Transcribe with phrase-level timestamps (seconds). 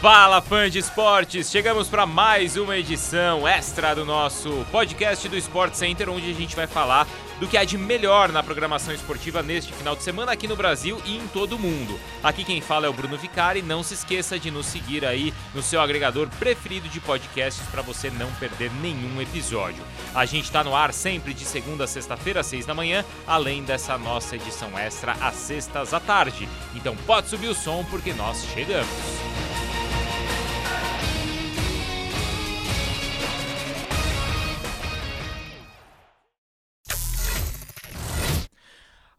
[0.00, 1.50] Fala, fã de esportes!
[1.50, 6.56] Chegamos para mais uma edição extra do nosso podcast do Sport Center, onde a gente
[6.56, 7.06] vai falar
[7.38, 10.98] do que há de melhor na programação esportiva neste final de semana aqui no Brasil
[11.04, 12.00] e em todo o mundo.
[12.22, 13.60] Aqui quem fala é o Bruno Vicari.
[13.60, 18.08] Não se esqueça de nos seguir aí no seu agregador preferido de podcasts para você
[18.08, 19.84] não perder nenhum episódio.
[20.14, 23.62] A gente está no ar sempre de segunda a sexta-feira, às seis da manhã, além
[23.64, 26.48] dessa nossa edição extra às sextas à tarde.
[26.74, 28.88] Então pode subir o som porque nós chegamos.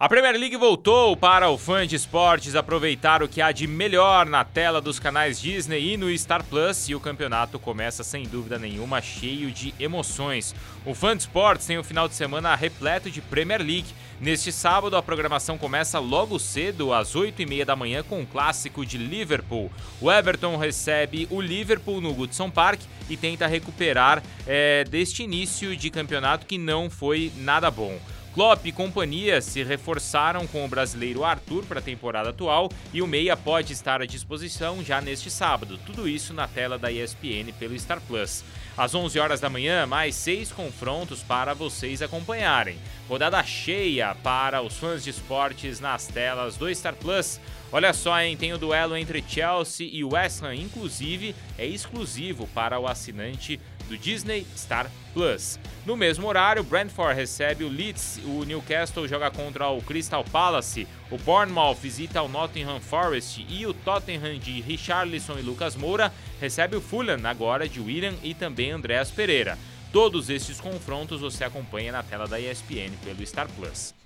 [0.01, 4.25] A Premier League voltou para o fã de esportes aproveitar o que há de melhor
[4.25, 8.57] na tela dos canais Disney e no Star Plus e o campeonato começa sem dúvida
[8.57, 10.55] nenhuma cheio de emoções.
[10.87, 13.93] O fã de esportes tem o um final de semana repleto de Premier League.
[14.19, 18.83] Neste sábado a programação começa logo cedo às 8h30 da manhã com o um clássico
[18.83, 19.71] de Liverpool.
[20.01, 25.91] O Everton recebe o Liverpool no Goodson Park e tenta recuperar é, deste início de
[25.91, 27.99] campeonato que não foi nada bom.
[28.33, 33.07] Klopp e companhia se reforçaram com o brasileiro Arthur para a temporada atual e o
[33.07, 35.77] Meia pode estar à disposição já neste sábado.
[35.85, 38.41] Tudo isso na tela da ESPN pelo Star Plus.
[38.77, 42.77] Às 11 horas da manhã, mais seis confrontos para vocês acompanharem.
[43.09, 47.37] Rodada cheia para os fãs de esportes nas telas do Star Plus.
[47.69, 48.37] Olha só, hein?
[48.37, 53.59] Tem o duelo entre Chelsea e West Ham, inclusive é exclusivo para o assinante
[53.91, 55.59] do Disney Star Plus.
[55.85, 61.17] No mesmo horário, Brentford recebe o Leeds, o Newcastle joga contra o Crystal Palace, o
[61.17, 66.81] Bournemouth visita o Nottingham Forest e o Tottenham de Richarlison e Lucas Moura recebe o
[66.81, 69.57] Fulham agora de William e também Andreas Pereira.
[69.91, 74.00] Todos esses confrontos você acompanha na tela da ESPN pelo Star Plus.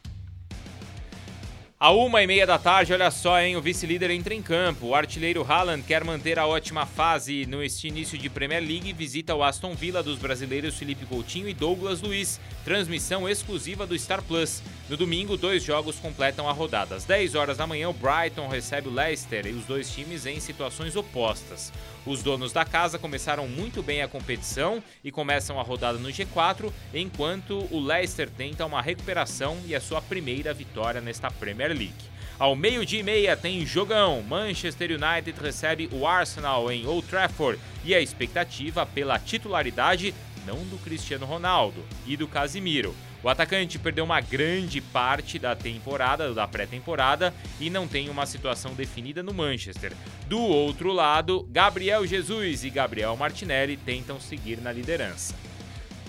[1.78, 3.58] A uma e meia da tarde, olha só, hein?
[3.58, 4.88] O vice-líder entra em campo.
[4.88, 9.36] O artilheiro Haaland quer manter a ótima fase no início de Premier League e visita
[9.36, 12.40] o Aston Villa dos brasileiros Felipe Coutinho e Douglas Luiz.
[12.64, 14.64] Transmissão exclusiva do Star Plus.
[14.88, 16.96] No domingo, dois jogos completam a rodada.
[16.96, 20.40] Às 10 horas da manhã, o Brighton recebe o Leicester e os dois times em
[20.40, 21.74] situações opostas.
[22.06, 26.72] Os donos da casa começaram muito bem a competição e começam a rodada no G4,
[26.94, 32.16] enquanto o Leicester tenta uma recuperação e a sua primeira vitória nesta Premier League.
[32.38, 34.22] Ao meio-dia e meia tem jogão.
[34.22, 40.14] Manchester United recebe o Arsenal em Old Trafford e a expectativa pela titularidade
[40.46, 42.96] não do Cristiano Ronaldo e do Casimiro.
[43.26, 48.76] O atacante perdeu uma grande parte da temporada, da pré-temporada, e não tem uma situação
[48.76, 49.94] definida no Manchester.
[50.28, 55.34] Do outro lado, Gabriel Jesus e Gabriel Martinelli tentam seguir na liderança.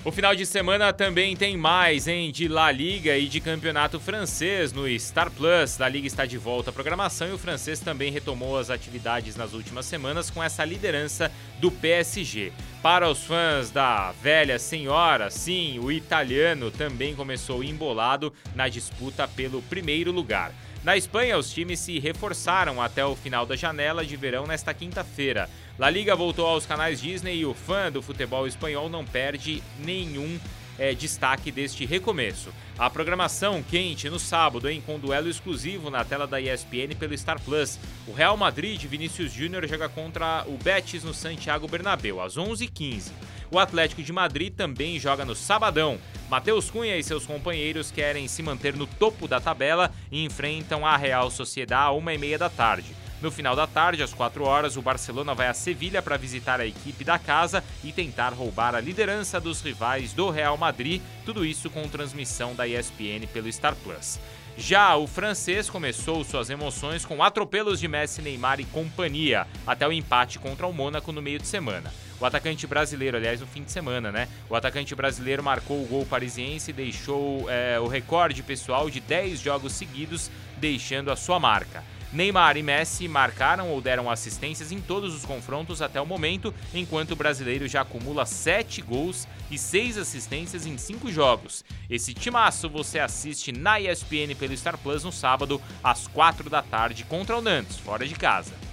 [0.06, 2.30] O final de semana também tem mais, hein?
[2.30, 5.80] De La Liga e de campeonato francês no Star Plus.
[5.80, 9.52] A Liga está de volta à programação e o francês também retomou as atividades nas
[9.52, 12.52] últimas semanas com essa liderança do PSG.
[12.80, 19.60] Para os fãs da velha senhora, sim, o italiano também começou embolado na disputa pelo
[19.62, 20.52] primeiro lugar.
[20.86, 25.50] Na Espanha, os times se reforçaram até o final da janela de verão nesta quinta-feira.
[25.78, 30.38] La Liga voltou aos canais Disney e o fã do futebol espanhol não perde nenhum
[30.78, 32.48] é, destaque deste recomeço.
[32.78, 37.38] A programação quente no sábado, hein, com duelo exclusivo na tela da ESPN pelo Star
[37.42, 37.78] Plus.
[38.06, 43.12] O Real Madrid, Vinícius Júnior, joga contra o Betis no Santiago Bernabéu, às 11h15.
[43.50, 45.98] O Atlético de Madrid também joga no sabadão.
[46.30, 50.96] Matheus Cunha e seus companheiros querem se manter no topo da tabela e enfrentam a
[50.96, 53.05] Real Sociedade às 1h30 da tarde.
[53.22, 56.66] No final da tarde, às 4 horas, o Barcelona vai a Sevilha para visitar a
[56.66, 61.70] equipe da casa e tentar roubar a liderança dos rivais do Real Madrid, tudo isso
[61.70, 64.20] com transmissão da ESPN pelo Star Plus.
[64.58, 69.92] Já o francês começou suas emoções com atropelos de Messi, Neymar e companhia, até o
[69.92, 71.92] empate contra o Mônaco no meio de semana.
[72.18, 74.28] O atacante brasileiro, aliás, no fim de semana, né?
[74.48, 79.40] O atacante brasileiro marcou o gol parisiense e deixou é, o recorde pessoal de 10
[79.40, 81.84] jogos seguidos, deixando a sua marca.
[82.16, 87.10] Neymar e Messi marcaram ou deram assistências em todos os confrontos até o momento, enquanto
[87.10, 91.62] o brasileiro já acumula 7 gols e 6 assistências em 5 jogos.
[91.90, 97.04] Esse timaço você assiste na ESPN pelo Star Plus no sábado, às 4 da tarde,
[97.04, 98.65] contra o Nantes, fora de casa.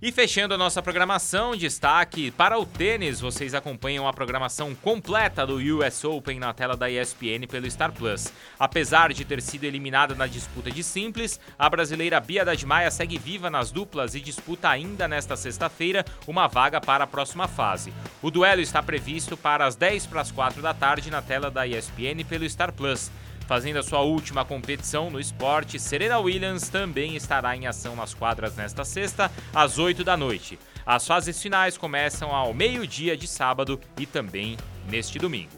[0.00, 5.56] E fechando a nossa programação, destaque para o tênis, vocês acompanham a programação completa do
[5.56, 8.30] US Open na tela da ESPN pelo Star Plus.
[8.58, 13.48] Apesar de ter sido eliminada na disputa de simples, a brasileira Bia Maia segue viva
[13.48, 17.90] nas duplas e disputa ainda nesta sexta-feira uma vaga para a próxima fase.
[18.20, 21.66] O duelo está previsto para as 10 para as 4 da tarde na tela da
[21.66, 23.10] ESPN pelo Star Plus.
[23.46, 28.56] Fazendo a sua última competição no esporte, Serena Williams também estará em ação nas quadras
[28.56, 30.58] nesta sexta, às 8 da noite.
[30.84, 34.56] As fases finais começam ao meio-dia de sábado e também
[34.88, 35.50] neste domingo.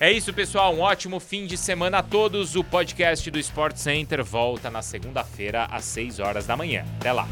[0.00, 0.74] É isso, pessoal.
[0.74, 2.54] Um ótimo fim de semana a todos.
[2.54, 6.84] O podcast do Sport Center volta na segunda-feira às 6 horas da manhã.
[6.98, 7.26] Até lá.